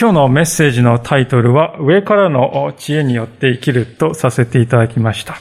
[0.00, 5.36] 今日のメッセージのタイトルは、上からの知恵によって生きるとさせていただきました。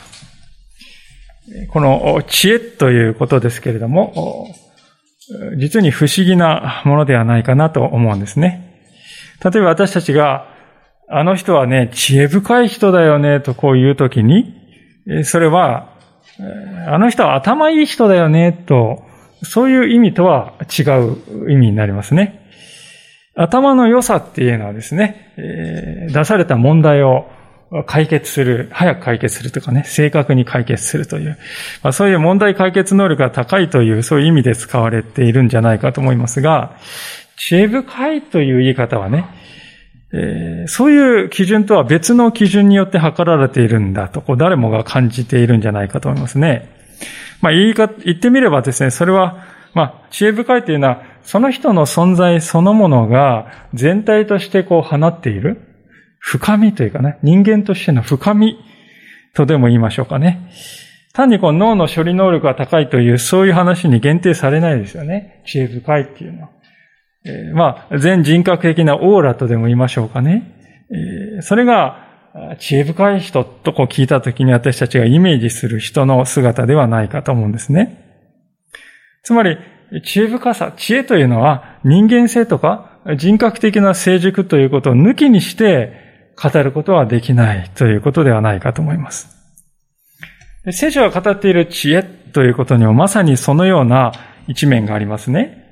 [1.69, 4.53] この知恵ということですけれども、
[5.57, 8.83] 実に不思議なものではないかなと思うんですね。
[9.41, 10.49] 例えば私たちが、
[11.07, 14.53] あの人はね、知恵深い人だよね、とこう言うときに、
[15.23, 15.93] それは、
[16.85, 19.05] あの人は頭いい人だよね、と、
[19.41, 22.38] そういう意味とは違う意味になりますね。
[23.41, 27.29] 頭の良さっていうのはですね、えー、出された問題を
[27.85, 31.37] 解決する、早く解決するとかね、正確に解決するという、
[31.81, 36.75] まあ、そういう問題解決能力が高いという、そういう意味で使われているんじゃないかと思いますが、
[37.37, 39.25] 知恵深いという言い方はね、
[40.11, 46.69] えー、そういう基準とは別の基準によって測られているんだと、こう誰もが感じているんじゃないかと思いますね。
[47.41, 55.61] まあ言い方、言ってみればですね、それは、まあ、知恵深いというのは、その人の存在そのものが全体としてこう放っている
[56.19, 58.57] 深みというかね、人間としての深み
[59.33, 60.51] とでも言いましょうかね。
[61.13, 65.43] 単にこの脳の処理能力が高いという、そういう話に限定されないですよね。
[65.45, 66.49] 知恵深いっていうのは。
[67.25, 70.55] えー、まあ、全人格的なオーラとでも言いましょうかね。
[70.91, 72.07] えー、それが、
[72.59, 78.05] 知恵深い人とこう聞いたときに私たちがイメージする人の姿ではないかと思うんですね。
[79.23, 79.57] つまり、
[80.03, 89.35] 知恵深さ、知恵というのは人間性とか人格的な成熟ということを抜きにして語ることはできないということではないかと思います。
[90.71, 94.11] 聖書が語っている知恵ということにもまさにそのような
[94.47, 95.65] 一面がありますね。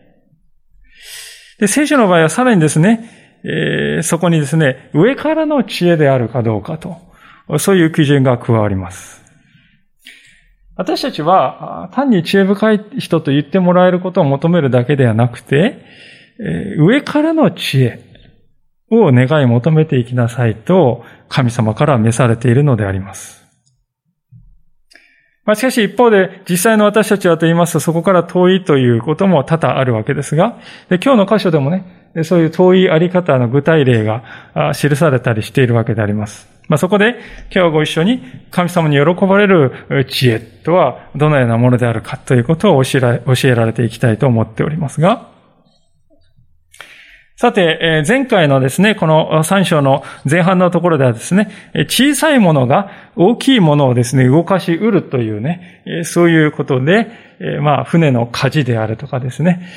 [1.60, 3.10] で聖書の場合はさらにですね、
[3.44, 6.98] えー、そこにですね、上からの知恵であるかどうかと、
[7.60, 9.24] そういう基準が加わります。
[10.78, 15.84] 私たちは単に知恵深い人と言ってもらえることを求めるだけではなくて、
[16.78, 18.00] 上からの知恵
[18.92, 23.44] を願い求めていきなさいと神様から召されているのであります。
[25.46, 34.24] まあ、しかし一方で実際の私たちはと言いますとそこから遠いということも多々あるわけですが、で今日の箇所でもね、そういう遠いあり方の具体例が
[34.74, 36.50] 記されたりしているわけであります。
[36.68, 37.16] まあ、そこで
[37.54, 45.37] 今日ご一緒に神様に喜ばれる知恵とはどのようなものであるかということを教えられていきたいと思っておりますが、
[47.40, 51.52] さて、前回のですね、この3章の前半のところではですね、
[51.88, 57.12] 小さいものが大きいものをですね、動かし得るというね、そういうことで、
[57.62, 59.70] まあ、船の舵であるとかですね、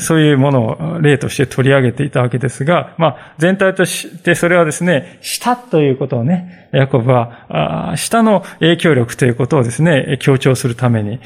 [0.00, 11.20] そういうものを例として取り上げていたわけですが、まあ、全体としてそれはですね、舌ということをね、ヤコブは、舌の影響力ということをですね、強調するために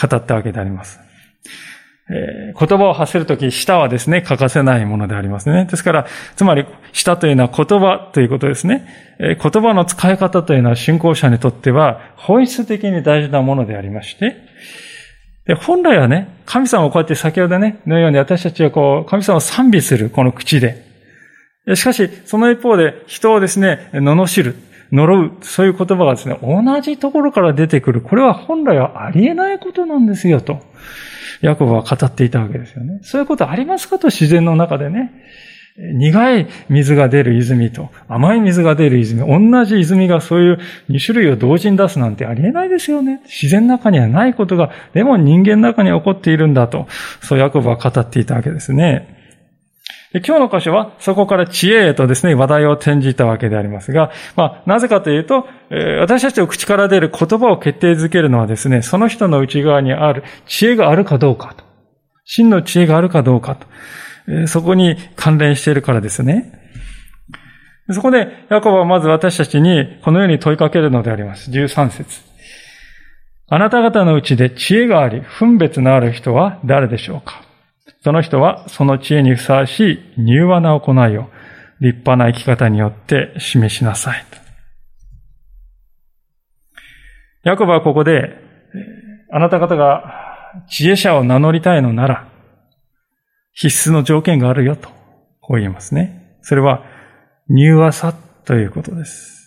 [0.00, 1.00] 語ったわけであります。
[2.10, 5.66] 言葉を発せるとき、舌はですね、欠かせないものでありますね。
[5.70, 8.86] ですから、つまり、舌というのは言葉ということですね。
[9.20, 14.36] 言葉の使い方というのは信仰者にとっては本質的に大事なものでありまして、
[15.46, 20.84] で本来はね、神様をこうやって先ほどね、のように私たちはこう、神様を賛美する、この口で。
[21.74, 24.56] しかし、その一方で人をですね、罵る、
[24.92, 28.00] 呪う、そういう言葉がですね、同じところから出てくる。
[28.00, 30.60] これは本来はありえないことなんですよ、と。
[31.40, 33.00] ヤコブは語っていたわけですよね。
[33.02, 35.12] そういうことありますかと自然の中でね。
[35.76, 40.58] 苦い水が出る泉と甘い水が出る泉、同じ泉がそういう
[40.90, 43.22] 2種類を同時に出すなんてありえないですよね。
[43.24, 46.86] 自然の中にはないことが、でも人間の中に起こっているんだと、
[47.22, 49.19] そうヤコブは語っていたわけですね。
[50.12, 55.46] 今日の箇所はそこから知恵へとですね、話題を転じたわけでありますが、まあ、なぜかというと、
[56.00, 61.64] 私たちの口から出る言葉を決定づけるのはですね、その人の内側にある知恵があるかどうかと。
[62.24, 63.56] 真の知恵があるかどうか
[64.26, 64.48] と。
[64.48, 66.58] そこに関連しているからですね。
[67.92, 71.52] そこで、ヤコブはまず私たちにこのように問いかけるのであります。
[71.52, 72.20] 13節
[73.48, 77.42] あなた方のうちで知恵があり、分別のある人は誰でしょうか？
[78.02, 81.28] その人はその知恵にふさわしい柔和な行いを
[81.80, 84.24] 立派な生き方によって示しなさい。
[87.42, 88.36] ヤコブはここで、
[89.32, 90.02] あなた方が
[90.68, 92.28] 知恵者を名乗りたいのなら、
[93.52, 94.88] 必須の条件があるよと、
[95.40, 96.36] こう言いますね。
[96.42, 96.84] それは、
[97.48, 98.14] 柔和さ
[98.44, 99.39] ということです。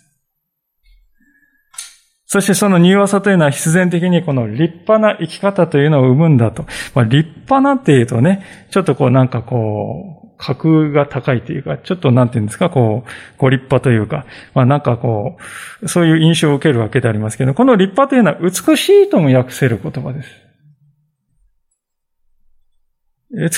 [2.34, 6.66] そしてその柔和さというのは必然的にこの立派な生き方というのを生むんだと。
[6.96, 14.26] まあ、立派なっていうとね、ちょっとこうなんかこう、格が高いというか、ちょっとなんていうんですか、こう、ご立派というか、
[14.56, 15.38] まあなんかこ
[15.84, 20.30] う、そういう印象を受けるわけでありますけど、この立派というのは美しいとも訳せる言葉です。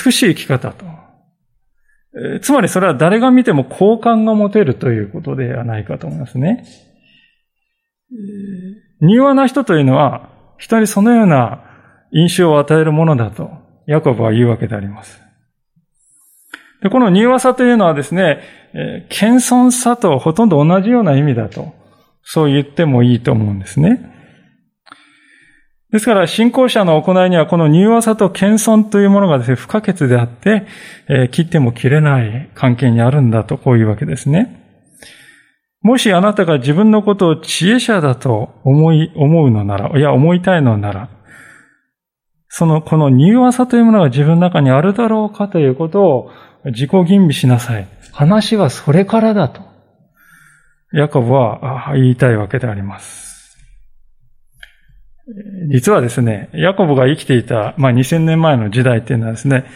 [0.04, 0.84] 美しい生き方と。
[2.42, 6.66] つまりそれは誰が見ても好感が持てるということではないかと思いますね。
[9.00, 11.64] 柔和な人というのは、人にそのような
[12.12, 13.50] 印象を与えるものだと、
[13.86, 15.22] ヤコブは言うわけであります。
[16.82, 18.40] でこの柔和さというのはですね、
[18.74, 21.74] えー、謙遜さとほとんど同じような意味だと、
[22.22, 24.12] そう言ってもいいと思うんですね。
[25.92, 30.66] ですから、信仰者の行いにはこの柔和さと謙遜というものがですね、不可欠であって、
[31.08, 34.65] えー、切っても切れない関係にあるんだと、こういうわけですね。
[35.86, 41.08] もしあなたが自分のことを知恵者だと思い、思うのなら、いや思いたいのなら、
[42.48, 46.30] その、この柔和さというものが自分の中にあるだろうかということを
[46.64, 47.86] 自己吟味しなさい。
[48.10, 49.62] 話はそれからだと。
[50.92, 53.56] ヤコブは言いたいわけであります。
[55.72, 59.66] 実はですね、ヤコブが生きていた、まあ、2000年前の時代っていうのはですね、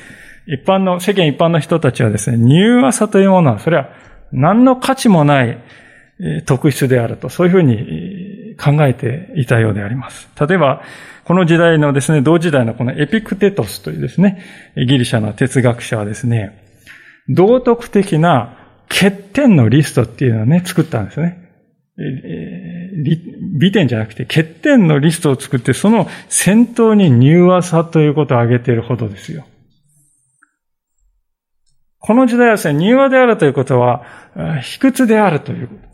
[0.48, 3.90] 一般の、世間一般の人たちはですね、柔和さというものは、それは
[4.32, 5.62] 何の価値もない
[6.46, 10.28] 特質であると、そういうふうに考えていたようであります。
[10.38, 10.82] 例えば、
[11.24, 14.42] この時代のですね、同時代のこのエピクテトスというですね、
[14.76, 16.66] ギリシャの哲学者はですね、
[17.28, 18.58] 道徳的な
[18.88, 21.38] 欠点のリストっていうのをね、作ったんですね。
[23.58, 29.46] 美点じゃなくて欠点のリストを作って、その先頭に柔和さということを挙げているほどですよ。
[31.98, 34.02] この時代はですね、柔和であるということは、
[34.62, 35.89] 卑屈であるということ。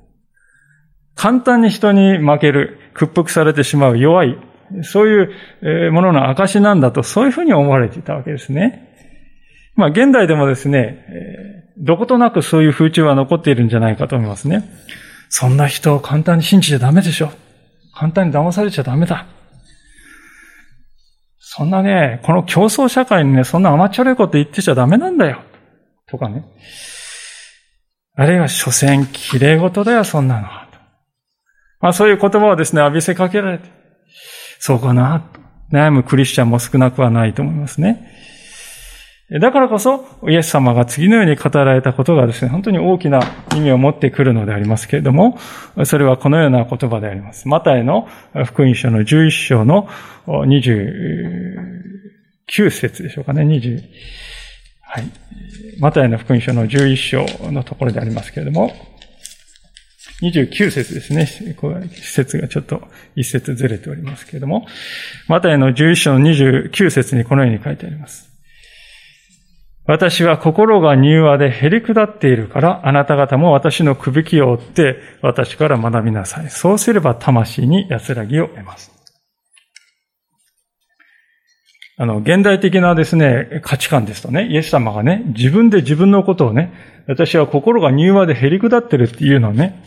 [1.17, 4.39] 簡単に人に負ける、屈服されてしまう弱い、
[4.83, 8.93] そういうものの証なんだと、そういうふうに思われていたわけですね。
[9.75, 14.65] まあ、現代でもですね、どことなくそういう風潮は残っているんじゃないかと思いますね。
[15.29, 17.31] そんな人を簡単に信じちゃダメでしょ。
[17.95, 19.27] 簡単に騙されちゃダメだ。
[21.39, 25.41] そんなね、この競争社会にね、そんな甘っちょろいこと言ってちゃダメなんだよ。
[26.07, 26.45] とかね。
[28.15, 30.66] あるいは、所詮、綺麗事だよ、そんなの。
[31.81, 33.69] まあそういう言葉をですね、浴びせかけられて、
[34.59, 35.31] そうかな、
[35.73, 38.13] 悩むクリスチャンも少なくはないと思いますね。
[39.29, 43.21] だからこそ、イエス様が次のように語られたことがですね、本当に大きな
[43.57, 45.37] 意味を持ってくるのでありますけれども、
[45.85, 47.49] それはこのような言葉であります。
[47.49, 48.07] マタイの
[48.45, 49.89] 福音書の11章の
[50.29, 53.83] 29節でしょうかね、20、
[54.83, 55.11] はい。
[55.81, 58.73] マタイの福音書の11章のところでありますけれども、
[60.23, 61.55] 29節ですね。
[61.55, 62.83] こう節がちょっと
[63.17, 64.67] 一節ずれておりますけれども、
[65.29, 68.31] マタイの11章の29節にこのように書いてあります。
[69.87, 76.51] 私は心が柔和で減り下っているから、あなた方も私のくびきを追って私から学びなさい。
[76.51, 78.91] そうすれば魂に安らぎを得ます。
[81.99, 86.73] あの、現代的なですね、価値観ですとね、イエス様がね、自分で自分のことをね、
[87.07, 89.83] 私は心が柔和で減り下ってるっていうのをね、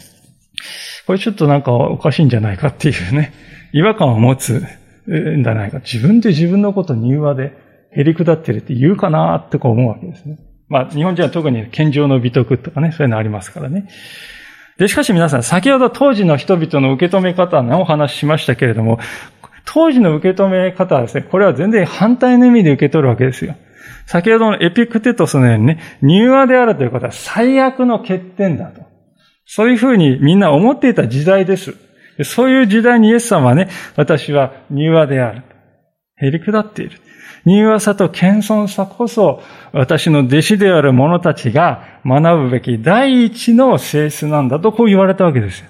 [1.10, 3.34] これちょっとなんかおかしいんじゃないかっていうね、
[3.74, 4.64] 違和感を持つ
[5.08, 5.80] んじゃないか。
[5.80, 7.52] 自分で自分のこと柔和で
[7.96, 10.38] 減り下ってるって言うかなってこう思うわけですね。
[10.68, 13.88] まあ、日本人は特に健常の美徳とかね、そういうのありますからね。
[14.78, 19.00] で、しかし皆さん、先ほど当時の人々の受け止め方のお話ししましたけれども、
[19.66, 23.56] 当時の受け止め方はですね、これは全然反対の意味で受け取るわけですよ。
[24.06, 28.89] 先ほどのエピクテトスのようにね、柔和であるということは最悪の欠点だと。
[29.52, 31.74] そういうふうにみんな思っていた時代です。
[32.24, 35.42] そういう時代にイエス様はね、私は柔和である。
[36.22, 37.00] 減り下っている。
[37.48, 39.42] 柔和さと謙遜さこそ、
[39.72, 45.70] 私の弟子である者たちが学ぶべき第一の性質なんだとこう言われたわけですよ。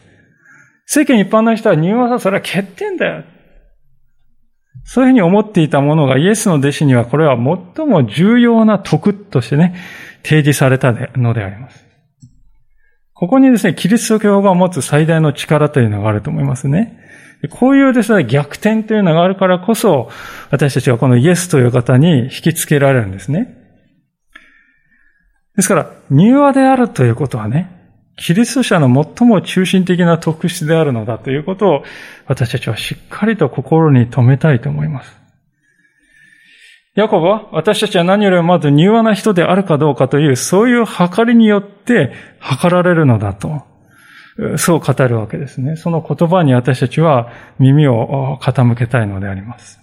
[0.86, 3.24] 世間一般の人は柔和さ、それは欠点だよ。
[4.84, 7.38] そういうふうに思っていたものがイエスの弟子にはこれは
[7.76, 9.74] 最も重要な徳としてね、
[10.24, 11.89] 提示されたのであります。
[13.20, 16.98] ここにですね、キリスト教が持つ最大の力というのがあると思いますね。
[17.50, 20.10] こういうですね、逆転というのがあるからこそ、
[20.52, 23.58] 私たちはこのイエスという方に引きつけられるんですね。
[25.58, 27.70] ですから、柔和であるということはね、
[28.16, 31.84] キリスト者の最も中心的な特質であるのだということを、
[32.26, 35.19] 私たちはしっかりと心に留めたいと思います。
[36.96, 43.64] ヤコブは私たちは何よりもまず柔和な人であるかどうかという、そういう計りによって測られるのだと。
[44.58, 45.76] そう語るわけですね。
[45.76, 47.30] その言葉に私たちは
[47.60, 49.80] 耳を傾けたいのであります。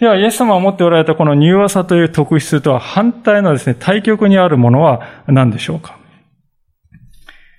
[0.00, 5.98] では、イエス様が持っておられたこの柔和さという特質とは反対のですね、対極にあるものは何でしょうか？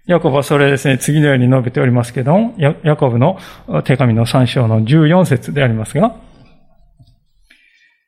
[0.08, 3.40] ヤコブはそれですね、次のように述べておりますけども、ヤコブの
[3.86, 6.16] 手紙の3章の14節でありますが、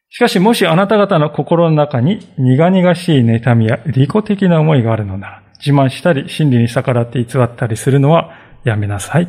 [0.09, 8.31] しかしもしあなた方の心の中に苦々しい妬みや利己的な思いがあるのなら、自慢したり真理に逆らって偽ったりするのは
[8.63, 9.27] やめなさい。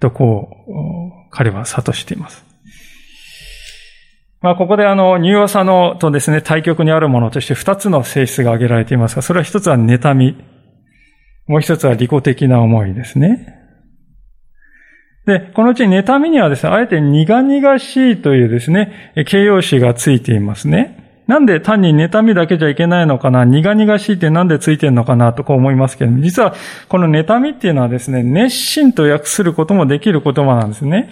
[0.00, 2.44] とこう、彼は諭しています。
[4.42, 10.36] まあ、ここであの、柔和さのとですね、対極にあるものとして二つの性質が挙げられていますが、それは一つは妬み。
[11.46, 13.54] もう一つは利己的な思いですね。
[15.26, 21.24] で、このうち妬みにはですね、あえて苦々しいというですね、形容詞がついていますね。
[21.26, 26.54] なんで単に妬みだけじゃいけないのかな苦々しいってなんでついてるのかなとこう思いますけども、実は
[26.88, 31.10] この妬みっていうのはですね、熱心と訳することもできる言葉なんですね。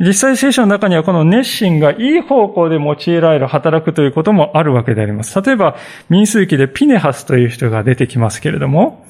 [0.00, 5.40] 実際聖書の中にはこの熱心がいい方向で用いられる働くということもあるわけであります。
[5.42, 5.76] 例えば、
[6.08, 9.04] 民数記でピネハスという人が出てきますけれども、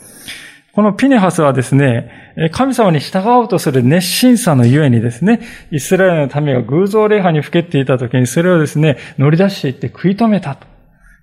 [0.73, 2.11] このピネハスはですね、
[2.53, 10.67] 神様に従おうとする熱心さのゆえにですね、イスラエルの民が偶像礼拝にふけっていた時にそれをですね、乗り出していって食い止めたと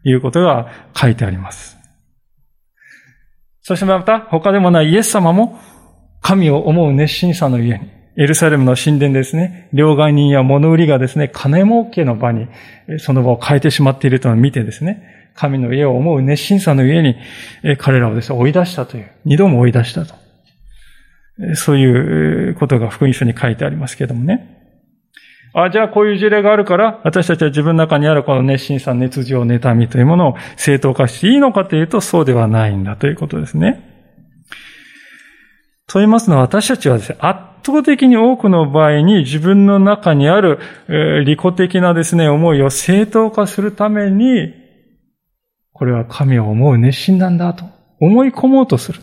[0.05, 1.77] いうことが書いてあります。
[3.61, 5.59] そしてまた他でもないイエス様も
[6.21, 12.47] 神を思う熱心さのゆえに、エルサレムの神殿ですね、両替人や物売りがですね、金儲けの場に、
[12.97, 17.15] その場を変えてしまっていると見てですね、神の家を思う熱心さの上に、
[17.77, 20.15] 彼らをですね、追い出したという、二度も追い出したと。
[21.53, 24.57] そういうことが福音書に書いてありますけどもね。
[25.53, 33.83] あ、じゃあこういう事例があるから、私たちは自分の中にあるこの熱心さ、熱情、妬みというものを正当化していいのかというと、そうではないんだということですね。
[35.87, 37.17] と言いますのは私たちはですね、
[37.67, 44.53] 倒的に多くの場合に自分の中にある、え利己的なですね、思いを正当化するために、
[45.73, 47.65] これは神を思う熱心なんだと
[47.99, 49.01] 思い込もうとする。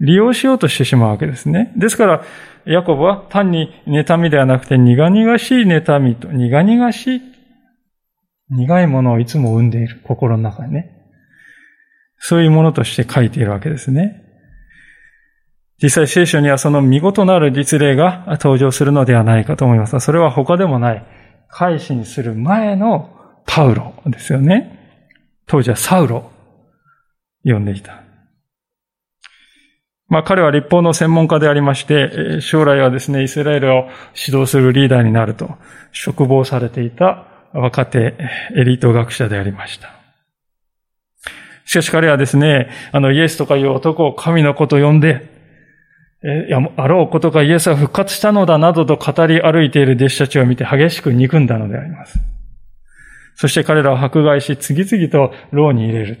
[0.00, 1.72] 利用しようとしてしまうわけですね。
[1.76, 2.24] ですから、
[2.64, 7.22] ヤコブは単に妬みではなくて苦々しい妬みと、苦々しい、
[8.50, 10.90] 苦いものをいつも生んでいる、心の中にね。
[12.18, 14.23] そういうものとして書いているわけですね。
[15.82, 21.04] 実際聖書にはその見事なる実例が登場するのではないかと思います、それは他でもない、
[21.48, 23.10] 改心する前の
[23.46, 24.80] パウロですよね。
[25.46, 26.30] 当時はサウロ
[27.44, 28.02] 呼んでいた。
[30.08, 35.56] まあ彼は立法の専門家でありまして、将来はですね、イスラエルを指導するリーダーになると、
[35.92, 38.14] 嘱望されていた若手
[38.56, 39.90] エリート学者でありました。
[41.64, 45.33] しかし彼はですね、あのイエスとかいう男を神の子と呼んで、
[46.26, 52.18] えあろうことかイエスは復活したのだなどと語り歩いている弟子たちを見て激しく憎んだのであります。
[53.36, 56.18] そして彼らを迫害し、次々と牢に入れる。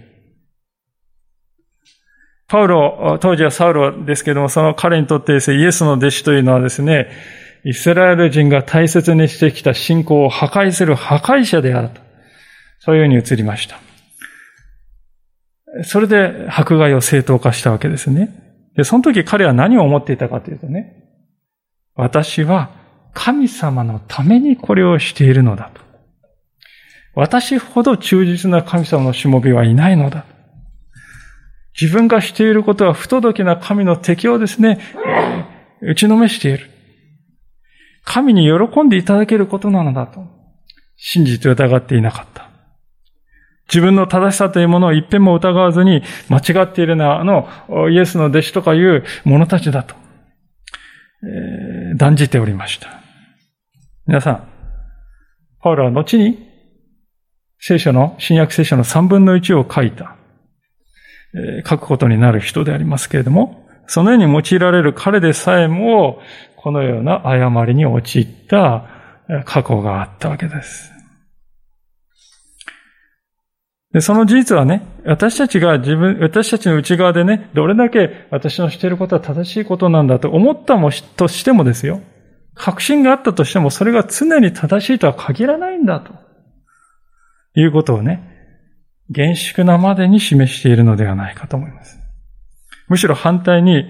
[2.48, 7.08] パウロ、当時はサウロですけども、その彼にとってですね、イエスの弟子というのはですね、
[7.64, 12.02] イスラエル人が大切にしてきた信仰を破壊する破壊者であると。
[12.80, 13.78] そういうふうに映りました。
[15.84, 18.43] それで迫害を正当化したわけですね。
[18.76, 21.04] で、その時彼は何を思っていたかというとね、
[21.94, 22.70] 私は
[23.12, 25.80] 神様のためにこれをしているのだと。
[27.14, 30.24] 私ほど忠実な神様のしもべはいないのだ。
[31.80, 34.80] 自分がしていることは不届きな神の敵をですね、
[35.80, 36.70] 打ちのめしている。
[38.04, 40.24] 神に喜んでいただけることなのだと。
[40.96, 42.50] 信じて疑っていなかった。
[43.68, 47.48] 自分の正しさというものを一遍も疑わずに間違っているのは、あの、
[47.90, 49.94] イエスの弟子とかいう者たちだと、
[51.22, 52.88] えー、断じておりました。
[54.06, 54.48] 皆さん、
[55.60, 56.38] パウロは後に
[57.58, 60.16] 聖書の、新約聖書の三分の一を書いた、
[61.34, 66.20] えー、書くことになる人でありますけれども、そのように用いられる彼でさえも、
[66.56, 68.86] このような誤りに陥った
[69.44, 70.93] 過去があったわけです。
[73.94, 82.00] で、その事実はね、私たちが自分、私たちの内側でね、どれだけ私のしていることは正しいことなんだと思ったもしとしてもですよ。
[82.54, 86.12] 確信があったとしても、それが常に正しいとは限らないんだと。
[87.56, 88.20] いうことをね、
[89.10, 91.96] 厳粛なまでに示しているのではないかと思います。
[92.88, 93.84] むしろ反対に、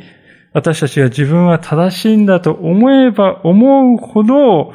[0.53, 4.75] 私たちが自分は正しいんだと思えば思うほど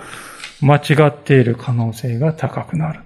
[0.62, 3.02] 間違っている可能性が高くなる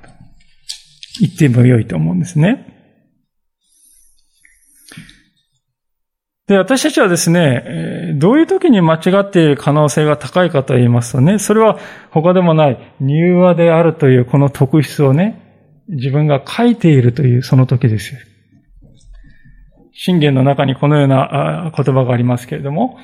[1.20, 2.74] 言っても良いと思うんですね。
[6.48, 11.80] で、私たちはですね、どういう時に間違っている可能性が高いかと言いますとね、それは
[12.12, 15.40] 他でもない柔和であるというこの特質をね、
[15.88, 18.20] 自分が書いているというその時ですよ。
[19.94, 22.98] 信玄の中にこのような言葉がありますけれども、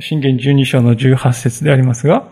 [0.00, 2.28] 信玄12章の18節でありますが、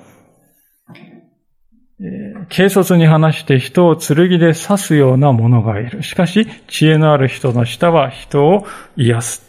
[2.55, 6.03] 軽率に話して人を剣で刺すような者がいる。
[6.03, 8.67] しかし、知恵のある人の舌は人を
[8.97, 9.43] 癒す。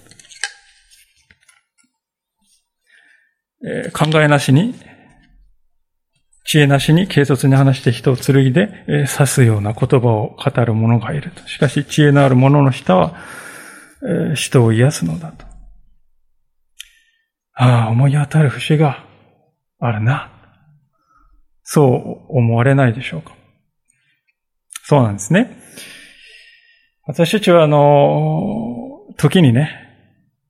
[3.64, 4.76] え考えなしに、
[6.46, 11.48] 知恵なしに軽率に話して人を剣で刺すような言葉を語る者がいると。
[11.48, 13.16] しかし、知恵のある者の舌は
[14.04, 15.46] え人を癒すのだと。
[17.54, 19.06] ああ、思い当たる節が
[19.80, 20.31] あるな。
[21.74, 23.34] そう思われないでしょうか。
[24.84, 25.58] そうなんですね。
[27.08, 29.72] 私たちはあの、時にね、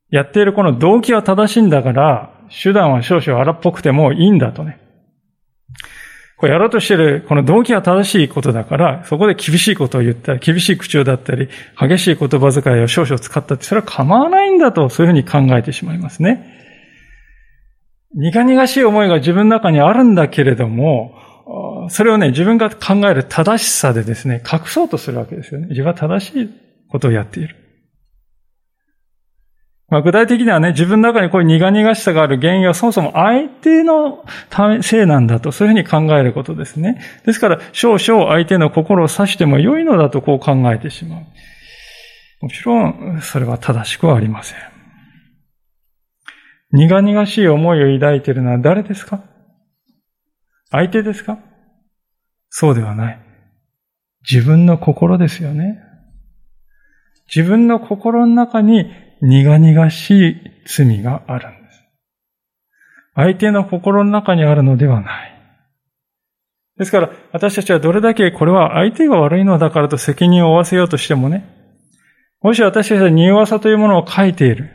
[0.10, 4.80] やっているこの動機は正しいんだから、手段は少々荒っぽくてもいいんだとね。
[6.38, 11.50] これやろうとしている、この動機は正しいことだから、そこで厳しいことを言ったり、厳しい口調だったり、
[11.80, 16.62] 激しい言葉遣いを少々使ったって、それは構わないんだと、そういうふうに考えてしまいますね。
[18.16, 21.16] 苦々しい思いが自分の中にあるんだけれども、
[21.90, 25.68] それをね、自分が考える正しさでですね、隠そうとするわけですよね。
[25.68, 26.50] 自分は正しい
[26.90, 27.56] ことをやっている。
[29.92, 37.02] まあ、具体的にはね、自分の中にこういう苦々しさがある原因はそもそも相手のため、せいなんだと、そういうふうに考えることですね。
[37.26, 41.20] ですから、少々相手の心を指しても良いのだとこう考えてしまう。
[42.42, 44.71] もちろん、それは正しくはありません。
[46.74, 49.24] 苦々しい思いを抱いているのは誰ですか？
[50.70, 51.38] 相手ですか？
[52.50, 53.20] そうではない。
[54.30, 55.80] 自分の心ですよね。
[57.34, 61.84] 自分の心の中に苦々しい罪があるんです。
[63.16, 65.32] 相手の心の中にあるのではない。
[66.78, 71.46] ですから、私たちはどれだけこれは相手が悪いのだからと責任を負わせようとしてもね、
[72.42, 74.70] もし私たちは柔和さというものを書いている。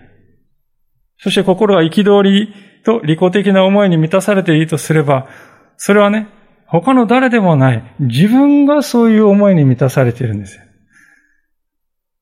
[1.18, 2.52] そして心が憤り
[2.84, 5.28] と利己的な思いに満たされていいとすれば、
[5.76, 6.28] それはね、
[6.66, 10.62] 他の誰でもない、自分がそういう思いに満たされているんですよ。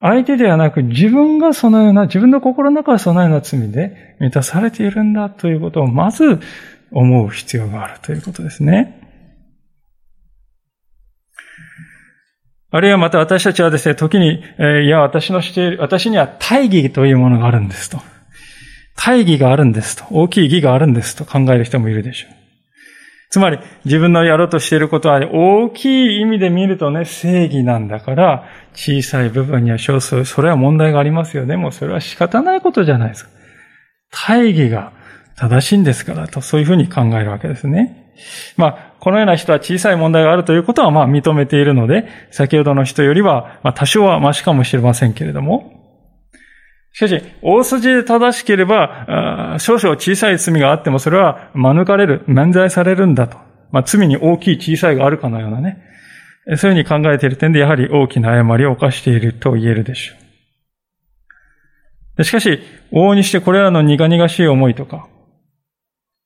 [0.01, 6.41] 相手ではなく自分がそのような、自分の心の中はそのような罪で満たされているんだということをまず
[6.93, 9.01] 思う必要があるということですね。
[12.71, 17.99] あるいはまた私たちはですね、時に、え、いや、私のしている、私には大義というものがあるんですと。
[18.97, 20.05] 大義があるんですと。
[20.11, 22.45] 大きい義があるんですと考える人もいるでしょう。
[23.31, 31.57] つまり、自分のやろうとしていることは、大きい意味で見るとね、正義なんだから、小さい部分には少数、それは問題がありますよね。
[31.57, 33.31] もうそれは仕方ないことじゃないですか。
[34.29, 34.93] 大義が
[35.37, 38.13] 正しいんですから、と、そういうふうに考えるわけですね。
[38.57, 45.84] まあ、このような人は小さい問題があるということは、まあ、認めているので、先ほどの人よりは、まあ、多少はマシかもしれませんけれども、
[46.95, 53.37] しかし、大筋で正しければ、少々小さい罪があってもそれは免れる、免罪されるんだと。
[53.73, 55.83] まあ、罪に大きい小さいがあるかのようなね。
[56.57, 60.15] そういうふうに考えている点で、やはり大きな誤りを犯していると言えるでしょ
[62.19, 62.23] う。
[62.23, 62.61] しかし、
[62.93, 65.09] 往々にしてこれらの苦々しい思いとか、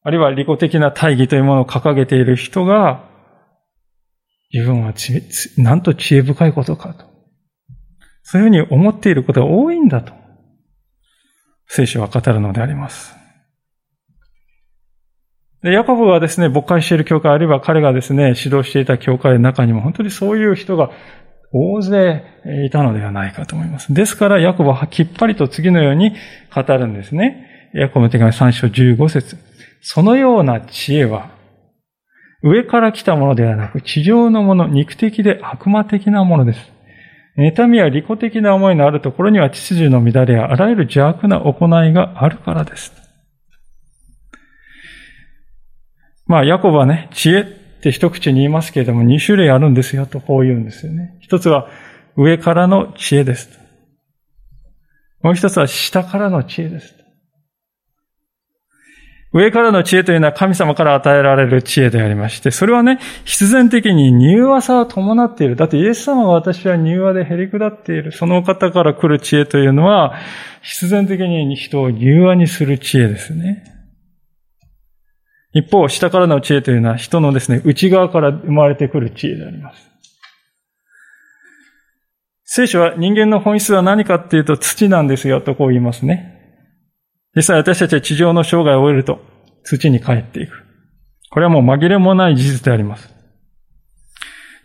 [0.03, 3.09] あるいは利己的な大義というものを掲げている人が、
[4.53, 4.93] 自分は
[5.57, 7.07] なんと知恵深いことかと。
[8.23, 10.18] そういうふうに思っていることが多いんだと。
[11.69, 13.17] 聖書は語るのであります。
[15.63, 20.91] で、ヤコブはですね、牧会している教会、あるいは彼がですね、指導していた教会の中にも本当にそういう人が
[21.53, 22.23] 大勢
[22.67, 23.93] いたのではないかと思います。
[23.93, 26.15] ですから、ヤコブはきっぱりと次のように
[26.55, 27.71] 語るんですね。
[27.75, 29.37] ヤコブの手紙3章15節
[29.81, 31.31] そのような知恵は、
[32.43, 36.73] 上から来たものではなく、地上のもの、肉的で悪魔的なものです。
[37.39, 42.93] 妬みや利己的な思いのあるところには秩序の乱れやあらゆる邪悪な行いがあるからです。
[46.27, 47.45] まあ、ヤコブはね、知恵っ
[47.81, 51.17] て一口に言いますけれども、二種類あるんですよとこう言うんですよね。
[51.21, 51.69] 一つは
[52.17, 53.59] 上からの知恵です。
[55.23, 56.98] もう一つは下からの知恵です。
[59.33, 65.57] 上からの知恵というのは神様から与えられる知恵でありまして、それはね、必然的に柔和さを伴っている。
[65.57, 68.13] だってイエス様が私は柔和でへり下っている。
[68.13, 70.15] その方から来る知恵というのは、
[70.63, 73.65] 必然的に人を柔和にする知恵ですね。
[75.53, 79.91] 一方、下からの知恵というのは人のですね、内側から生まれてくる知恵であります。
[82.45, 86.38] 聖書は人間の本質は何かっていうと土なんですよとこう言いますね。
[87.39, 89.21] 実際私たちは地上の生涯を終えると
[89.63, 90.65] 土に帰っていく。
[91.31, 93.15] これはもう紛れもない事実であります。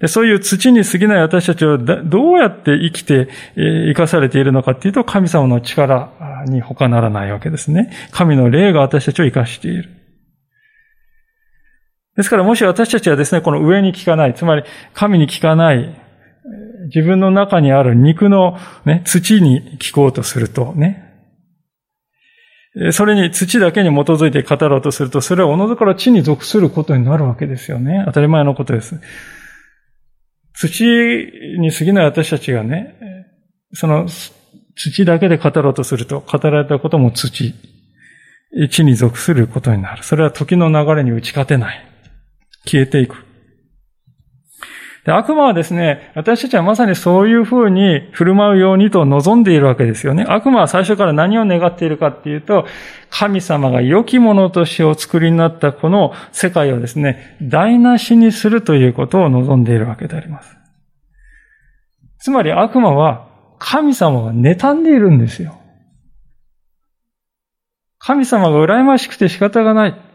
[0.02, 7.92] でそういう土に過ぎない私たちはどうやって生きてえ生かされているのかっていうと神様の力に他ならないわけですね。
[8.10, 9.92] 神の霊が私たちを生かしている。
[12.18, 15.96] ですからもし私たちはですね、この上に聞かない、つまり神に聞かない、
[16.86, 21.13] 自分の中にある肉のね、土に聞こうとするとね、
[22.92, 28.04] それに土だけに基づいて語ろうとすると、それはおのずから地に属することになるわけですよね。
[28.08, 29.00] 当たり前のことです。
[30.54, 30.86] 土
[31.60, 32.96] に過ぎない私たちがね、
[33.74, 34.08] その
[34.76, 37.54] 土だけで語ろうとすると、語られたことも土、
[38.70, 40.04] 地に属することになる。
[40.04, 41.86] それは時の流れに打ち勝てない。
[42.66, 43.24] 消えていく。
[45.06, 50.26] で悪魔はですね、私たちはまさにそういうふうに振る舞うようにと望んでいるわけですよね。
[50.26, 52.66] 悪魔は最初から何を願っているかっていうと、
[53.10, 60.56] 神様が良きものとしてお作りになったこの世界をですね、台無しにするということを望んでいるわけであります。
[62.20, 63.28] つまり悪魔は
[63.60, 65.60] 神様が妬んでいるんですよ。
[68.00, 70.13] 神様が羨ましくて仕方がない。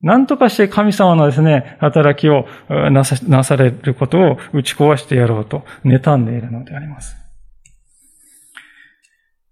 [0.00, 2.46] 何とかして神様のですね、働きを
[2.90, 7.16] なさなされることを打ち壊してやろうと妬んでいるのであります。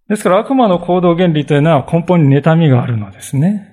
[0.08, 3.72] ですから悪魔の行動原理というのは根本に妬みがあるのですね。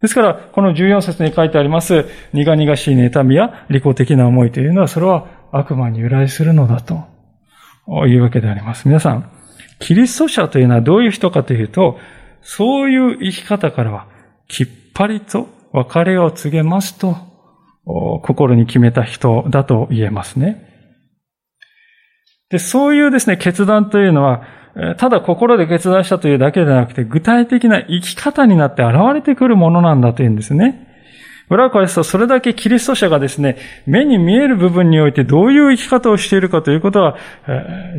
[0.00, 7.06] ですから、この14節に書いてあります、苦々しい妬みや利己的な思いというのは、それは悪魔に由来するのだと
[8.08, 8.88] いうわけであります。
[8.88, 9.30] 皆さん、
[9.78, 11.98] キリスト者というのはどういう人かというと、
[12.40, 14.06] そういう生き方からは
[14.48, 17.16] きっぱりと別れを告げますと、
[18.22, 20.68] 心に決めた人だと言えますね。
[22.50, 24.42] で、そういうですね、決断というのは、
[24.98, 30.88] ただ心で決断したというだけでなくて、具体的な生き方になって現れてくるものなんだというんですね。
[31.48, 37.16] 裏を返すと、それだけキリスト者がですね、目に見える部分においてどういう生き方をしているかということは、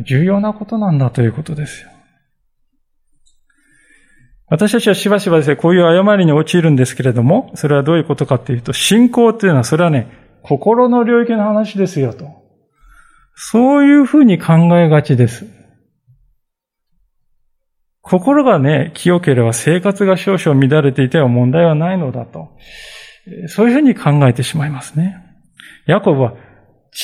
[0.04, 1.90] 重要なことなんだということですよ。
[4.48, 10.08] 私たちはしばしばですね、こういう誤りに陥るんですけれども、それはどういうことかっていうと、信仰っていうのは、それはね、
[10.42, 12.26] 心の領域の話ですよと。
[13.34, 15.46] そういうふうに考えがちです。
[18.02, 22.50] 心がね、清ければ生活が少々乱れていては問題はないのだと。
[23.48, 25.16] そういうふうに考えてしまいますね。
[25.86, 26.34] ヤコブは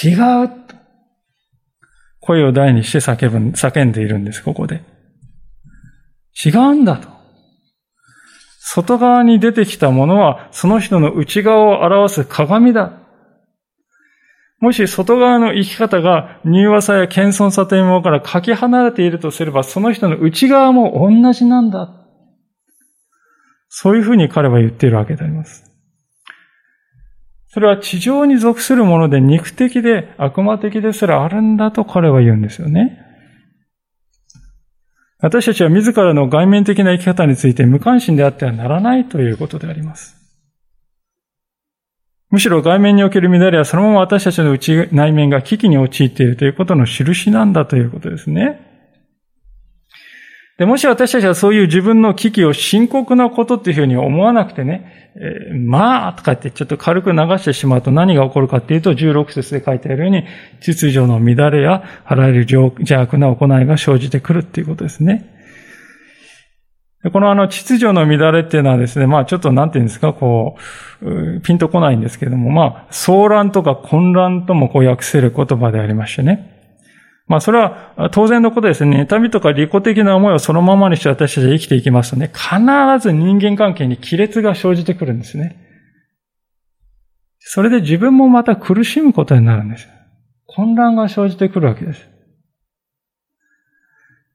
[0.05, 0.11] 違
[0.45, 0.51] う
[2.21, 4.83] 声を大にして叫ぶ、叫んでいるんです、ここで。
[6.45, 7.20] 違うんだと。
[8.73, 12.93] 外側に出てきたものは、その人の内側を表す鏡だ。
[14.61, 21.91] もし外側の生き方が柔和さや謙遜さというものからかけ離れているとすれば、その人の内側も同じなんだ。
[23.69, 25.65] そういうふうに彼は言っているわけであります。
[27.49, 33.10] それは地上に属するもので肉的で悪魔的ですらあるんだと彼は言うんですよね。
[35.23, 40.17] 私たちは自らの外面的な生き方について無関心であってはならないということであります。
[42.31, 48.70] むしろ外面における乱れはそのまま私たちの内内面が危機に陥っているということの印なんだということですね。
[50.61, 60.27] で、もし私たちはそういう自分の危機を深刻なことっていうふうに思わなくてね、えー、まあ、とかってちょっと軽く流してしまうと何が起こるかっていうと、16節で書いてあるように、
[60.61, 65.35] 秩序の乱れや、あらゆる邪悪な行いが生じてくるっていうことですね。
[67.11, 70.57] このあの、秩序の乱れっていうのはですね、まあちょっとなんていうんですか、こ
[71.01, 76.50] う、ピンとこないんですけども、まあ、騒乱とか混乱ともこう訳せる言葉でありましてね。
[77.31, 79.07] まあそれは当然のことですね。
[79.09, 82.59] 妬みとか利己的な思いをそのままにして私たちは生きていきますとね、必
[83.01, 85.57] ず人間関係に亀裂が生じてくるんですね。
[87.39, 89.89] それで自分もまた苦しむことになるんです。
[90.47, 92.05] 混乱が生じてくるわけです。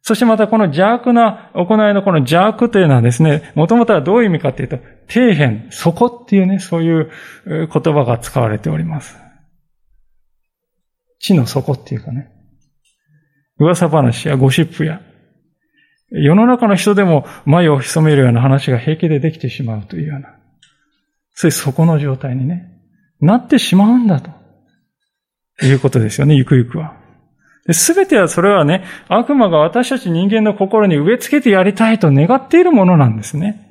[0.02, 4.78] そしてまたこの邪悪な行いのこの邪悪というのはですね、もともとはどういう意味かというと、
[5.10, 7.12] 底辺、底っていうね、そういう
[7.46, 9.18] 言葉が使われております。
[11.20, 12.35] 地の底っていうかね。
[13.60, 15.02] 噂話やゴシップや、
[16.12, 20.36] 世の中の人でも前を潜めるような話が平気でできてしまうというような、
[21.34, 22.72] そういう底の状態にね、
[23.22, 24.32] なってしまうんだと。
[25.64, 26.96] いうことですよね、ゆくゆくは。
[27.72, 33.62] すべてはそれはね、悪魔が私たち人間の心に植え付けてやりたいと願っているものなんですね。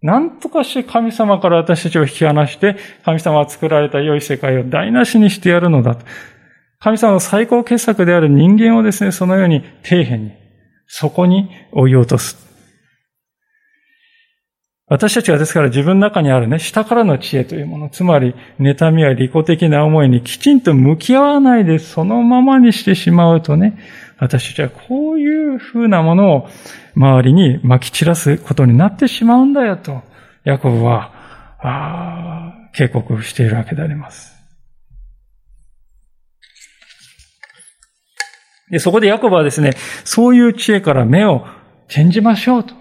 [0.00, 6.06] 何とかして神様から私たちを引き離して、神様が作られた良い世界を台無しにしてやるのだと。
[6.84, 10.32] 神様の最高傑作である人間をですね、そのように底辺に、
[10.86, 12.36] そこに追い落とす。
[14.86, 23.78] 私たちはですから自分の中にあるね、下からの知恵というもの、つまり、妬みや利己的な思いにきちんと向き合わないでそのままにしてしまうとね、
[24.18, 26.48] 私たちはこういう風なものを
[26.96, 30.02] 周りに撒き散らすことになってしまうんだよと、
[30.44, 31.12] ヤコブは、
[31.60, 34.33] ああ警告しているわけであります。
[38.70, 39.74] で、そこでヤコブはですね、
[40.04, 41.46] そういう知恵から目を
[41.88, 42.74] 転じましょうと。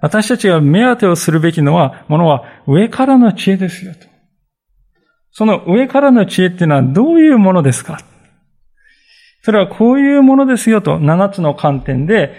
[0.00, 4.00] 私たちが目当てをするべきのは、ものは上からの知恵ですよと。
[5.30, 8.00] その上からの知恵っていうのはどういうものですか？
[9.42, 12.36] それはこういうものですよと、7つの観点で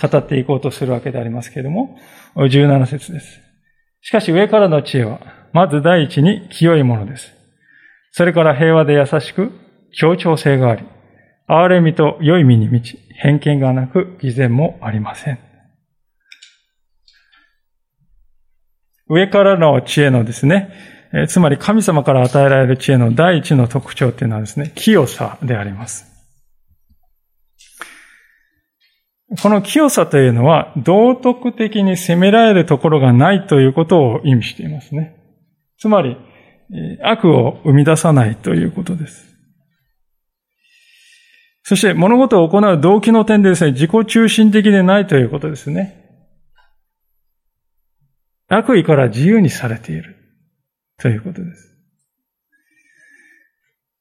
[0.00, 1.98] 語っていこうとするわけでありますけれども、
[2.36, 3.40] 17節です。
[4.00, 5.20] しかし上からの知恵は、
[5.52, 7.32] まず第一に清いものです。
[8.10, 9.52] それから平和で優しく、
[9.92, 10.84] 協調性があり、
[11.52, 15.38] 憐れみと良い身に満ち、偏見がなく、偽善もありません。
[19.06, 20.72] 上からの知恵のですね、
[21.12, 26.10] えつまり神様から与えられる知恵の第一の特徴っていうのはですね、清さであります。
[29.42, 35.16] この清さというのは、道徳的に責められるところがないということを意味していますね。
[35.78, 36.16] つまり、
[37.02, 39.31] 悪を生み出さないということです。
[41.64, 45.98] そして物事を行う動機の点でですね、自己中心的でないということですね。
[48.48, 50.16] 悪意から自由にされている
[50.98, 51.74] ということです。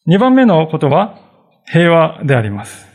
[0.05, 1.19] 二番目のことは
[1.65, 2.87] 平和であります。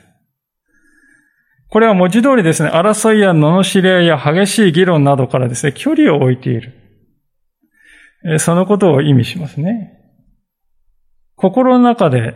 [1.68, 6.72] これは文字通りですね、争いや罵り合いや激しい議論などからですね、距離を置いている。
[8.38, 9.92] そのことを意味しますね。
[11.36, 12.34] 心の中で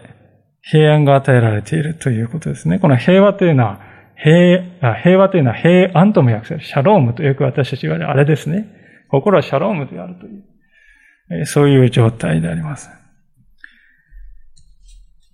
[0.62, 2.78] 平安が与えられているということですね。
[2.78, 3.80] この平和というのは、
[4.16, 4.62] 平
[5.02, 6.66] 平和というのは平安とも訳される。
[6.66, 8.66] シャロームとよく私たち言われるあれですね。
[9.08, 12.90] 心はシャロームであるという、そういう状態であります。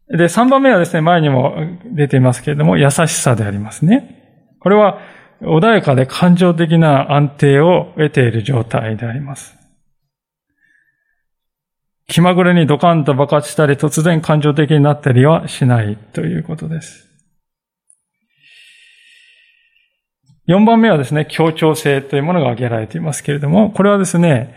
[0.09, 1.57] で、3番目はですね、前にも
[1.93, 4.55] 出ていますけれども、優しさでありますね。
[4.61, 5.01] これは、
[5.43, 9.59] 穏やかで感情的な安定を得ている状態であります。
[12.09, 17.07] 気まぐれにドカンと爆発したり、突然感情的になったりはしないということです。
[20.49, 24.55] 4番目はですね、協調性というものが挙げられていますけれども、これはですね、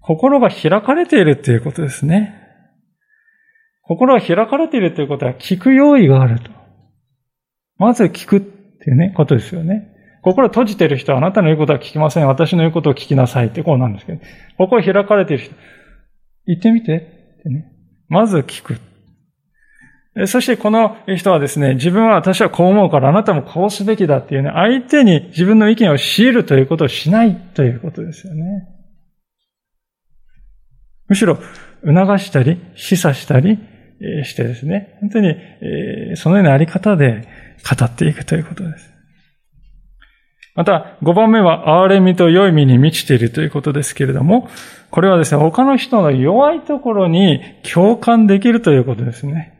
[0.00, 2.34] 心が開かれているということですね。
[3.82, 6.50] 心が開かれているということは聞く用意があると。
[7.76, 9.94] まず聞くっていうね、ことですよね。
[10.22, 12.26] 心閉じている人はあなたの言うことは聞きません。
[12.26, 14.20] 私の言うことを聞きなさいってこうなんですけど、
[14.56, 15.54] 心開かれている人、
[16.48, 17.70] 言ってみてってね。
[18.08, 18.78] まず聞く。
[20.26, 28.66] そしてこの人はですね、自分は私はこう思うからあなたもこうすべきだっていうね、相手に自分の意見を強いるということをしないということですよね。
[31.06, 31.36] むしろ、
[31.84, 33.58] 促したり、示唆したり
[34.24, 35.36] してですね、本当に
[36.16, 37.28] そのようなあり方で
[37.78, 38.97] 語っていくということです。
[40.58, 44.48] また、5番目は、憐れみと良い身に満ちているということですけれども、
[44.90, 49.56] これはですね、他の人の弱いところに共感できるということですね。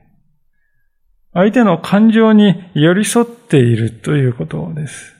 [1.34, 5.14] 相手の感情に寄り添っているということです。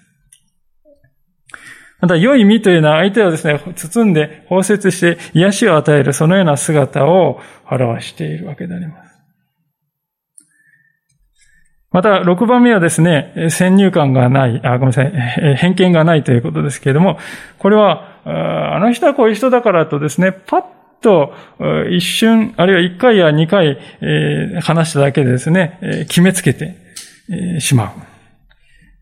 [2.01, 9.08] また、良い身というのは相手をですね、包んで包摂して癒しを与えるそのような姿を表しているわけであります。
[11.91, 17.19] また、6番目はですね、先入観がない、あ、ごめんなさい、偏見がないということですけれども、
[17.59, 20.65] これは、あの人はこういう人だからとですね、パッ
[21.01, 21.33] と
[21.91, 23.79] 一瞬、あるいは一回や二回、
[24.61, 26.77] 話しただけでですね、決めつけて
[27.61, 27.95] しま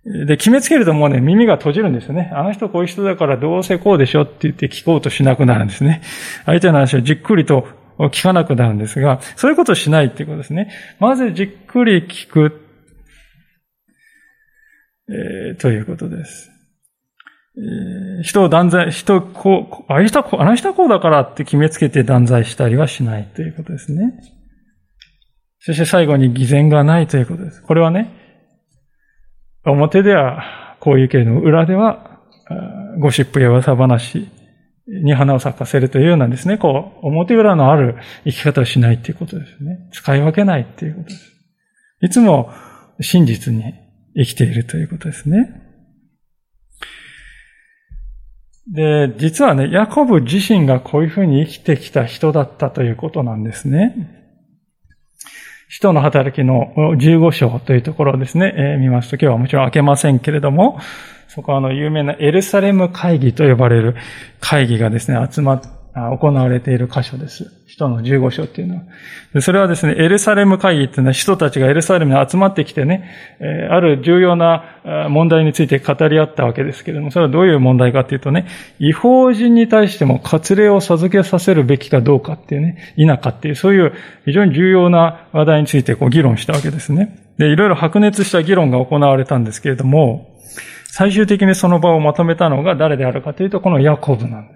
[0.04, 0.26] う。
[0.26, 2.30] で、決めつけるともうね、耳が閉じるんですよね。
[2.32, 6.02] あの人こういう人だからどうせこうでしょって言って聞こうとしなくなるんですね。
[6.44, 7.66] 相手の話をじっくりと
[7.98, 10.70] 聞かなくなるんですが、そういうことをしないっていうことですね。
[11.00, 12.65] まずじっくり聞く、
[15.08, 16.50] えー、ということです。
[17.58, 24.12] え人を断罪、人こう、あの人はこう、あの人こうだからって決めつけて断罪したりはしないということですね。
[25.60, 27.62] そして最後に偽善がないということです。
[27.62, 28.12] これはね、
[29.64, 32.20] 表ではこういうけれども、裏では
[33.00, 34.28] ゴシップや噂話
[34.86, 39.88] に花を咲かせるというようなですね、こう、表裏のある生き方をしないっていうことですね。
[39.92, 41.32] 使い分けないっていうことです。
[42.02, 42.52] いつも
[43.00, 43.64] 真実に
[44.16, 45.62] 生きているということですね。
[48.72, 54.24] で、実はね、ヤコブ自身がこういうふうに生きてきた人だったということなんですね。
[55.68, 60.80] 人の働きの15章というところをですね、えー、見ますと今日はもちろん開けませんけれども、
[61.28, 63.96] そこはあの有名なエルサレム会議と呼ばれる
[64.40, 65.60] 会議がですね、集まっ
[65.96, 67.50] 行われている箇所です。
[67.66, 69.40] 人の15章っていうのは。
[69.40, 73.10] それはですね、エルサレム会議っていうのは人たちがエルサレムに集まってきてね、
[73.70, 78.46] ある重要な問題について語り合ったわけですけれども、それはどういう問題かっていうとね、
[78.78, 83.94] 違法人に対しても割礼を授けさせるべきかどうかっていうね、否かっていう、そういう
[84.26, 87.24] 非常に重要な話題についてこう議論したわけですね。
[87.38, 90.36] で、いろいろ白熱した議論が行われたんですけれども、
[90.84, 94.55] 最終的にその場をまとめたのが誰であるかというと、このヤコブなんで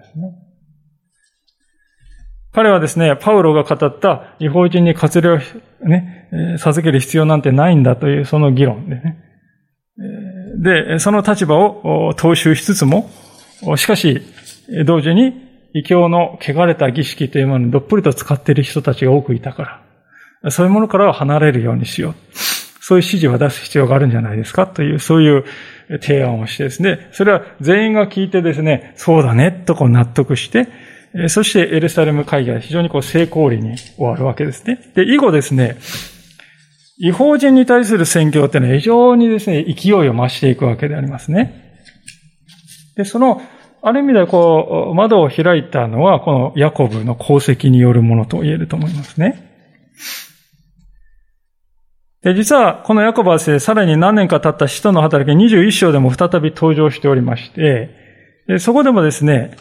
[2.53, 5.39] 彼はですね、パウロが語った違法人に割礼を
[5.87, 9.17] ね、授ける必要なんてないんだというその議論でね。
[10.57, 13.09] で、その立場を踏襲しつつも、
[13.77, 14.21] しかし、
[14.85, 15.33] 同時に
[15.73, 19.81] 異教の汚れた儀式というものにどっぷりと使っている人たちが多くいたか
[20.43, 22.15] ら、そういうものからは離れるようにしよう。
[22.83, 25.45] そういう指示を出す必要があるんじゃないですかという、そういう
[26.01, 30.67] 提案をしてですね、それは全員が聞いてですね、そうだね、とこう納得して、
[31.27, 34.79] そしてエルサレム会議は非常にこう成功裏に終わるわけですね。
[34.95, 35.77] で、以後ですね、
[36.99, 41.75] 違法人に対する宣教っていうのは非常にですね、勢いを増していくわけでありますね。
[42.95, 43.41] で、その、
[43.81, 49.49] ある意味ではこう、窓を開いたのは、このヤコブの功績によるものと言えると思いますね。
[52.21, 57.89] で、実は、このヤコブはで、さらに何年か経った使徒の働き21章でも再び登場しておりまして、
[58.47, 59.55] でそこでもですね、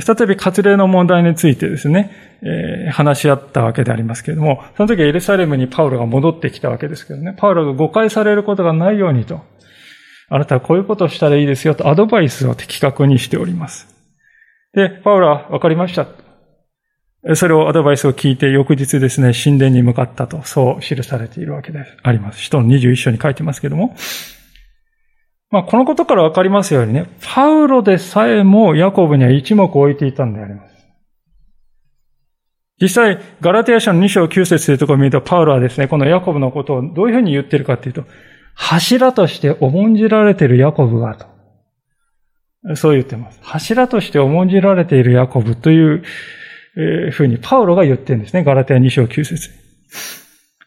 [0.00, 2.10] 再び割礼の問題についてですね、
[2.42, 9.42] えー、話し合ったわけでありますけれども、その時はエルサレムにパウロが戻ってきたわけですけどね、パウロが誤解されることがないようにと、
[10.28, 13.86] あなたはこういうことをしたらいいですよとアドバイスを的確にしております。
[14.74, 16.08] で、パウロは分かりました。
[17.34, 22.40] それをアドバイスを聞いて翌日ですね、神殿に向かったと、そう記されているわけであります。
[22.40, 23.96] 使徒の21章に書いてますけども、
[25.56, 30.76] まあ、このことからわかりますようにね、パウロでさえもヤコブには一目置いていたんであります。
[32.78, 38.04] 実際、ガラテヤ書の2章9節というところを見ると、パウロはですね、このヤコブのことをどういうふうに言ってるかというと、
[38.54, 42.76] 柱として重んじられているヤコブがと。
[42.76, 43.38] そう言ってます。
[43.40, 46.02] 柱として重んじられているヤコブという
[47.12, 48.44] ふうにパウロが言ってるんですね。
[48.44, 49.50] ガラテヤ2章9節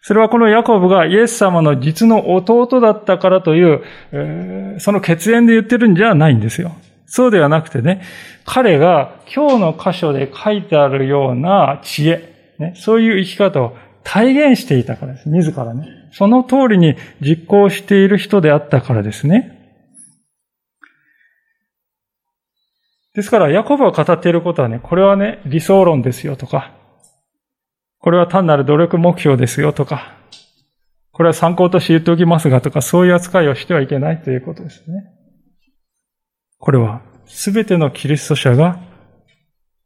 [0.09, 6.75] それはこのヤコブがイエス様の実の弟だったからという、その血縁で言ってるんじゃないんですよ。
[7.05, 8.01] そうではなくてね、
[8.43, 15.29] 彼が今日の箇所で書いてあるような知恵、ね、そういう生き方を体現していたからです。
[15.29, 15.87] 自らね。
[16.11, 19.59] その通りに実行している人であったからですね。
[23.13, 26.78] ですから、ヤコブが語っていることはね、これはね、理想論ですよとか、
[27.99, 30.15] これは単なる努力目標ですよとか、
[31.11, 35.03] これは参考として言っておきますがとか、そういう扱いをしてはいけないということですね。
[36.57, 38.79] これは、すべてのキリスト者が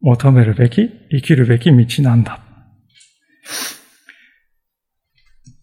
[0.02, 2.39] 求めるべき、生きるべき道なんだ。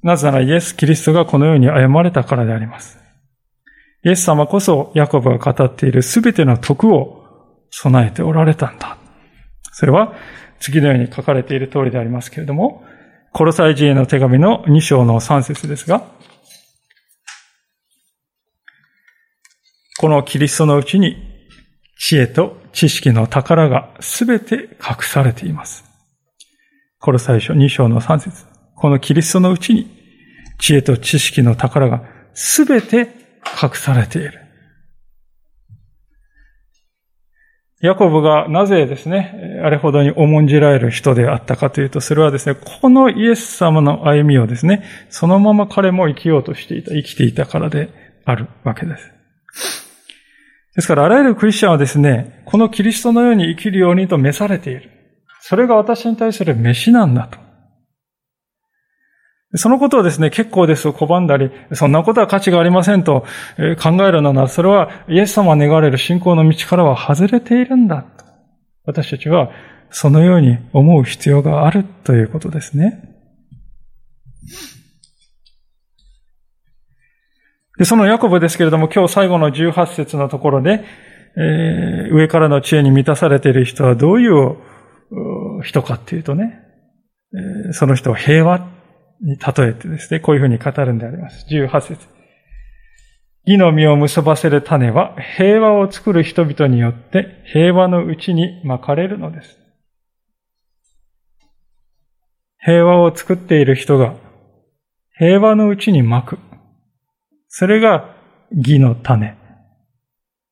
[0.02, 2.98] なぜならイエス・キリストがこのように歩まれたからであります。
[4.02, 7.20] イエス様こそヤコブが語っているすべての徳を
[7.70, 8.96] 備えておられたんだ。
[9.72, 10.14] それは
[10.60, 12.84] 次のように書かれている通りでありますけれども、
[13.32, 16.04] コロサイ人への手紙の2章の3節ですが、
[19.98, 21.16] このキリストのうちに
[21.98, 25.84] 知恵と知識の宝がすべて隠されています。
[26.98, 28.44] コロサイ書2章の3節
[28.76, 29.90] このキリストのうちに
[30.58, 32.02] 知恵と知識の宝が
[32.34, 33.08] すべて
[33.62, 34.49] 隠されている。
[37.80, 47.88] ヤコブがなぜですね、あれほどに重んじられる人であったかというと、それはですね、このイエス様の歩みをですね、そのまま彼も生きようとしていた、生きていたからで
[48.26, 49.10] あるわけです。
[50.76, 54.90] ですから、あらゆるクリスチャンはですね、このキリストのように生きるようにと召されている。
[55.40, 57.38] それが私に対する飯なんだと。
[59.54, 63.24] そのことをですね、結構ですと拒んだり、そんなことは価値がありませんと
[63.82, 68.04] 考えるのなら、それはイエス様が願われる信仰の道からは外れているんだ。
[68.84, 69.50] 私たちは
[69.90, 73.02] そのように思う必要があるということですね。
[77.76, 80.84] で、そのヤコブですけれども、今日最後の18節のところで、
[81.36, 84.56] えー、上からの知恵に満たされている人はどういう
[85.64, 86.60] 人かっていうとね、
[87.72, 88.79] その人を平和
[89.22, 91.46] に例えてですね、こういうふうに語るんであります。
[91.48, 92.06] 18節
[93.46, 99.58] 義の実を結ばせる種は平和を作る人々によって平和のうちに巻かれるのです。
[102.58, 104.14] 平和を作っている人が
[105.16, 106.38] 平和のうちに巻く。
[107.48, 108.16] それが
[108.52, 109.36] 義の種。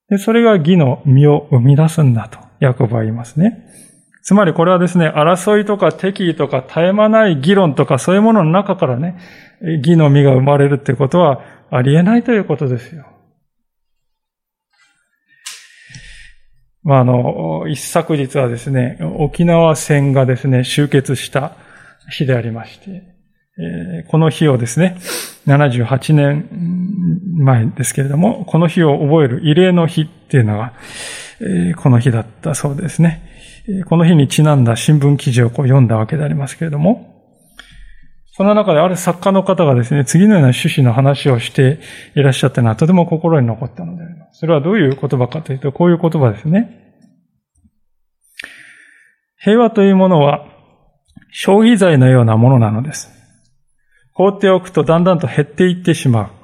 [0.09, 3.66] で、それが義の実を生み出すんだと、ヤコブは言いますね。
[4.29, 9.18] つまりこれはですね、争いとか敵意とか絶え間ない議論とかそういうものの中からね、
[9.83, 13.07] 義の実が生まれるってことはありえないということですよ。
[16.83, 21.53] まあ、あの、一昨日はですね、沖縄戦がですね、終結した
[22.11, 22.91] 日でありまして、
[23.57, 24.99] えこの日をですね、
[25.47, 26.51] 78年
[27.39, 30.74] 前ですけれども、この日を覚える慰霊の日っていうのが、
[31.41, 33.28] えこの日だったそうですね。
[33.87, 37.14] この日にちなんだ新聞記事をこう読んだわけでありますけれども、
[38.33, 41.81] その中である作家の方がですね、次のような趣旨の話をして
[42.14, 44.39] いらっしゃったのはとても心に残ったのであります。
[44.39, 46.95] それはどういう言葉かというと、こういう言葉ですね。
[49.41, 50.47] 平和というものは
[51.33, 53.11] 消費財のようなものなのです。
[54.12, 56.38] 放っておくとだんだんと減っていってしまう。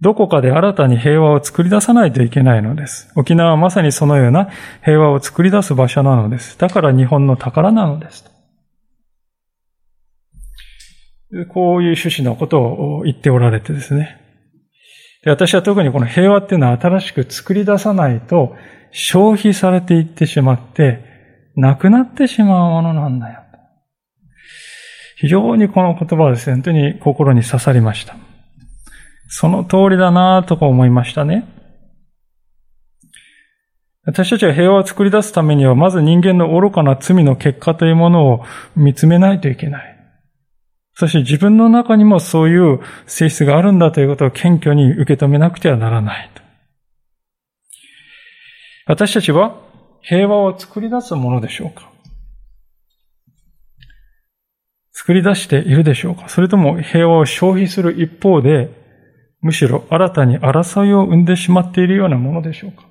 [0.00, 3.10] どこかで新たに平和を作り出さないといけないのです。
[3.16, 4.50] 沖縄はまさにそのような
[4.84, 6.58] 平和を作り出す場所なのです。
[6.58, 8.24] だから日本の宝なのです。
[11.48, 14.20] こういう趣旨のことを言っておられてですね。
[15.24, 18.54] で私は特にこの平和っていうのは新しく作り出さないと
[18.92, 21.04] 消費されていってしまって、
[21.56, 23.40] なくなってしまうものなんだよ。
[25.16, 28.16] 非常にこの言葉はですね、本当に心に刺さりました。
[29.28, 31.46] その通りだなぁと思いましたね。
[34.04, 38.44] 私たちは平和を作り出すためには、まず人間の愚かな罪の結果というものを
[38.76, 39.96] 見つめないといけない。
[40.94, 46.30] そして自分の中にもそういう性質があるんだということを謙虚に受け止めなくてはならない
[48.86, 49.60] 私たちは
[50.00, 51.90] 平和を作り出すものでしょうか？
[54.92, 56.30] 作り出しているでしょうか？
[56.30, 58.85] それとも平和を消費する一方で、
[59.40, 62.84] むしろ新たに争いを生んでしまっているようなものでしょうか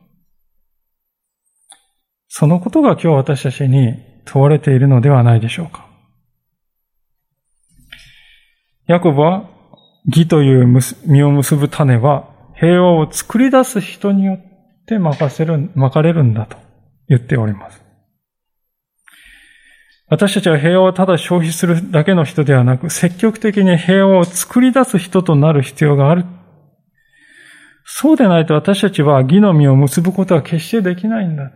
[2.28, 5.88] そのことが今日私たちに問われているのではないでしょうか
[8.88, 9.50] ヤコブは
[10.06, 16.58] 義という実を結ぶ種は平和を作り出す人によって任せる、巻かれるんだと
[17.10, 17.85] 言っております。
[20.08, 26.26] 私たちは平和をただ消費するだけの人ではなく、積極的に平和を作り出す人となる必要がある。
[27.86, 31.51] そうでないと私たちは義の実を結ぶことは決してできないんだ。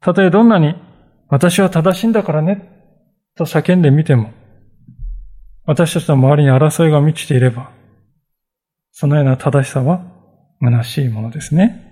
[0.00, 0.74] たとえどんなに
[1.28, 2.68] 私は正しいんだからね、
[3.36, 4.32] と叫んでみても、
[5.64, 7.70] 私たちの周りに争いが満ちていれば、
[8.92, 10.02] そのような正しさは
[10.60, 11.86] 虚しいものですね。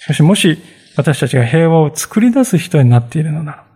[0.00, 0.58] しかしもし
[0.98, 3.66] 私たちが平和を作り出す人になっているのなら、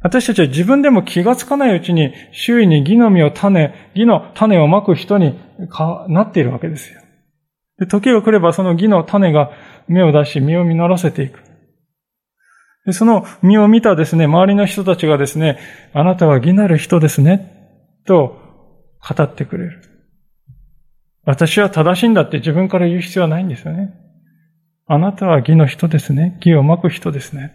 [0.00, 5.38] 私たちは自分でも気がつかないうちに周囲に義の実を種、義の種をまく人に
[6.08, 7.00] なっているわけですよ。
[7.78, 9.52] で時が来ればその義の種が
[9.86, 11.38] 芽を出し、実を実らせていく。
[12.84, 15.60] でその実を見たですね、周りの人たちがですね、
[15.94, 18.40] あなたは義なる人ですね、と
[19.08, 19.82] 語ってくれる。
[21.24, 24.01] 私は正しいんだって自分から言う必要はないんですよね。
[24.92, 26.36] あなたは義の人ですね。
[26.44, 27.54] 義をまく人ですね。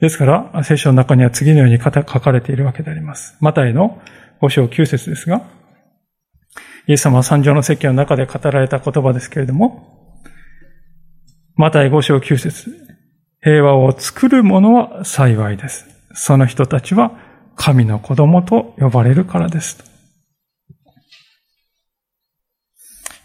[0.00, 3.36] ですから、聖書の中には次のように書かれているわけであります。
[3.38, 4.02] マタイの
[4.42, 5.42] 5章9節ですが、
[6.88, 10.18] イエス様は三条の説教の中で語られた言葉ですけれども、
[11.54, 12.74] マタイ5章9節
[13.40, 15.86] 平和を作る者は幸いです。
[16.12, 17.12] その人たちは
[17.54, 19.87] 神の子供と呼ばれるからです。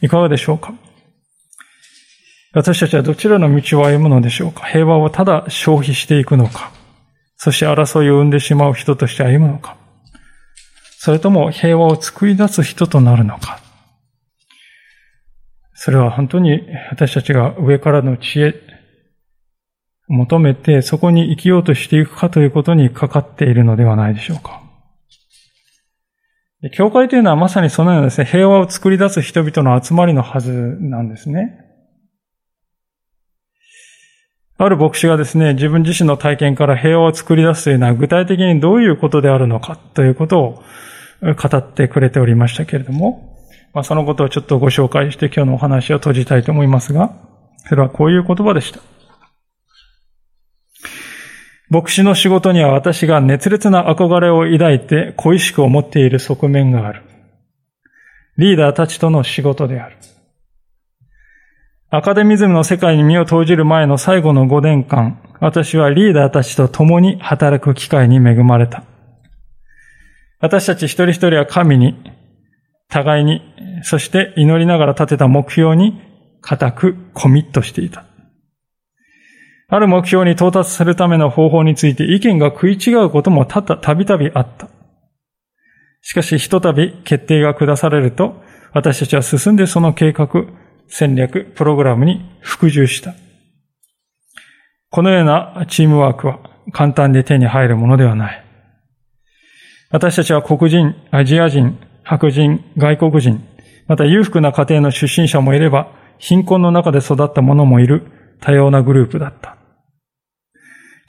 [0.04, 0.74] いかがでしょうか？
[2.54, 4.66] 私たちはどちらの道を歩むのでしょうか？
[4.66, 6.74] 平和をただ消費していくのか？
[7.38, 9.78] そして争いを生んでしまう人として歩むのか？
[10.97, 13.62] それとも平和を作り出す人となるのか？
[15.74, 18.56] それは本当に私たちが上からの知恵、
[20.10, 24.62] 求めてそこに生きようとしていくかということにかかっているのではないでしょうか？
[26.72, 31.59] 教会というのはまさにそのようなですね、平和を作り出す人々の集まりのはずなんですね。
[34.57, 40.64] ある牧師がですね、自分自身の体験から平和を作り出すというのは具体的にどういうことであるのかということを
[41.22, 43.38] 語ってくれておりましたけれども、
[43.74, 47.14] まあ、そのことをちょっとご紹介して今日のお話を閉じたいと思いますが、
[47.68, 48.80] それはこういう言葉でした。
[51.74, 57.01] 牧師の仕事には私が熱烈な憧れを抱いて恋しく思っている側面がある。
[58.38, 59.97] リーダーたちとの仕事である。
[61.89, 68.84] アカデミズムの世界に身を投じる前の最後の5年間、私はリーダーたちと共に働く機会に恵まれた。
[70.41, 71.95] 私たち一人一人は神に、
[72.88, 73.41] 互いに、
[73.82, 75.99] そして祈りながら立てた目標に
[76.41, 78.05] 固くコミットしていた。
[79.74, 84.69] ある目標に到達するための方法について意見が食い違うこともたたびたびあった。
[86.03, 88.36] しかし、ひとたび決定が下されると、
[88.71, 90.30] 私たちは進んでその計画、
[90.88, 93.15] 戦略、プログラムに服従した。
[94.91, 96.38] このようなチームワークは
[96.71, 98.45] 簡単で手に入るものではない。
[99.89, 103.43] 私たちは黒人、アジア人、白人、外国人、
[103.88, 105.88] また裕福な家庭の出身者もいれば、
[106.19, 109.62] 貧困の中で育った者もいる多様なグループだった。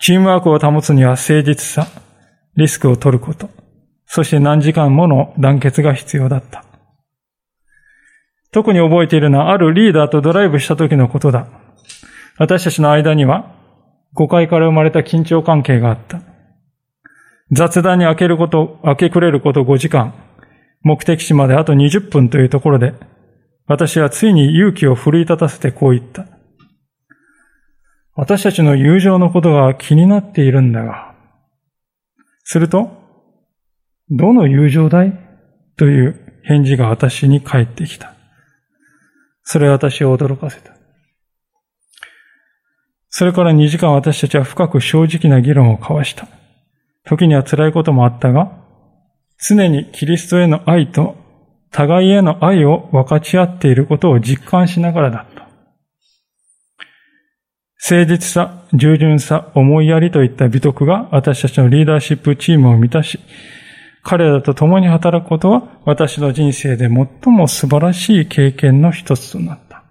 [0.01, 1.86] チームワークを保つには誠実さ、
[2.57, 3.49] リスクを取ること、
[4.07, 6.64] そして何時間もの団結が必要だった。
[8.53, 11.49] 特に覚えているのはあるリーダーとドライブした時のことだ。
[12.38, 13.53] 私たちの間には
[14.12, 16.20] 誤解から生まれた緊張関係があった。
[17.51, 20.14] 雑談に開けること、開けくれること5時間、
[20.82, 22.95] 目的地まであと20分というところで、
[23.66, 26.26] 私はついに勇気を奮い立たせてこう言った。
[28.16, 31.14] 私たちの友情のことが気になっているんだが、
[32.44, 32.90] すると、
[34.10, 35.12] どの友情だい？
[35.76, 38.14] という返事が私に返ってきた。
[39.42, 40.72] それは私を驚かせた。
[43.08, 46.28] それから2時間私たちは深く正直な議論を交わした。
[47.04, 48.52] 時には辛いこともあったが、
[49.38, 51.16] 常にキリストへの愛と
[51.70, 55.26] 互いへの愛を分かち合っていることを実感しながらだ。
[57.87, 63.20] 誠実さ、従順さ、思いやりといった美徳が私たちのリーダーシップチームを満たし、
[64.03, 69.85] 彼らと共に働くことは私の人生で最も素晴らしい経験の一つとなった。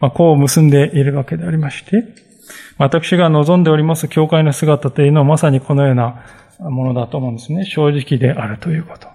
[0.00, 2.02] まあ、こう結んでいるわけでありまして、
[2.76, 6.24] 私が望んでおります教会の姿というのはまさにこのような
[6.58, 7.64] ものだと思うんですね。
[7.64, 9.06] 正直であるということ。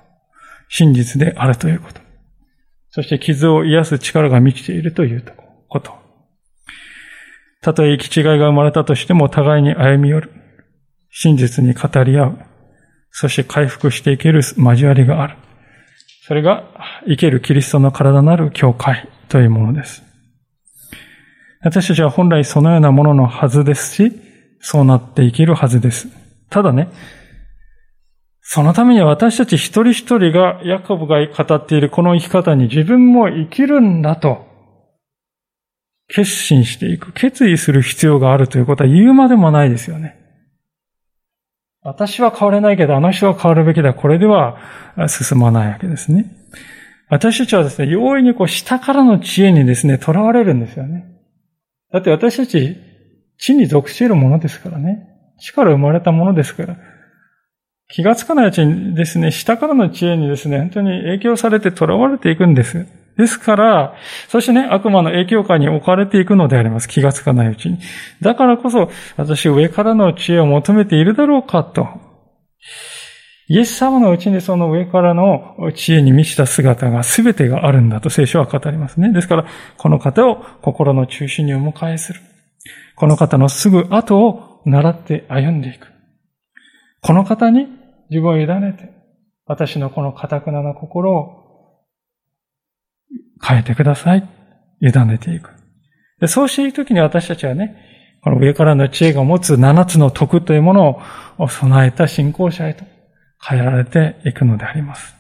[0.70, 1.99] 真実であるということ。
[2.91, 5.93] そして傷を癒す力が満ちているというところこと。
[7.61, 10.32] たとえ行き違いが生まれたとしても互いに歩み寄る。
[11.09, 12.39] 真実に語り合う。
[13.11, 15.36] そして回復していける交わりがある。
[16.28, 16.63] それが
[17.07, 20.03] 生けるキリストの体なる教会というものです。
[21.61, 24.11] 私たちは本来そのようなもののはずですし、
[24.59, 26.07] そうなっていけるはずです。
[26.49, 26.89] ただね、
[28.41, 34.46] そのために私たち一人一人がヤコブが語っているこの生き方に自分も生きるんだと
[36.08, 40.16] 決心していく、決意する必要があるということは言うまでもないですよね。
[41.82, 43.93] 私は変われないけど、あの人は変わるべきだ。
[43.93, 44.58] これでは
[45.08, 46.26] 進まないわけですね。
[47.10, 51.05] 私たちはですね、容易にこう下からの知恵にですね、囚われるんですよね。
[51.91, 52.76] だって私たち、
[53.38, 55.08] 地に属しているものですからね。
[55.39, 56.78] 地から生まれたものですから。
[57.89, 62.86] 気がつかないうちにですね、下からの知恵にですね、本当に影響されて囚われていくんです。
[63.18, 63.95] ですから、
[64.28, 66.88] そしてね、悪魔の影響下に置かれていくのであります。
[66.88, 67.80] 気がつかないうちに。
[68.22, 71.88] だからこそ、私上からの知恵を求めているだろうかと。
[73.49, 79.11] イエス様のうちにその上からの知恵に満ちた姿が全てがあるんだと聖書は語りますね。
[79.11, 79.45] ですから、
[79.78, 82.20] この方を心の中心にお迎えする。
[82.95, 85.88] この方のすぐ後を習って歩んでいく。
[87.01, 87.68] この方に
[88.09, 88.89] 自分を委ねて、
[89.45, 91.46] 私のこの堅くなな心を
[93.41, 94.27] 変えてください。
[94.81, 95.51] 委ねていく。
[96.19, 97.75] でそうしていくときに私たちはね、
[98.23, 101.01] この上からの知恵が持つ七つの徳というもの
[101.38, 102.83] を備えた信仰者へと
[103.41, 105.15] 変えられていくのであります。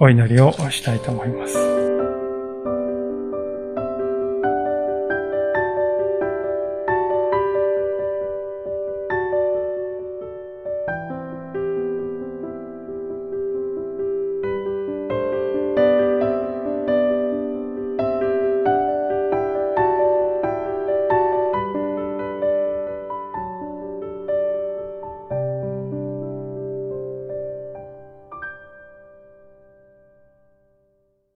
[0.00, 1.83] お祈りをしたいと思います。